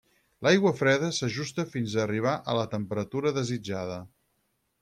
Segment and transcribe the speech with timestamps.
[0.45, 4.01] L'aigua freda s'ajusta fins a arribar a la temperatura desitjada.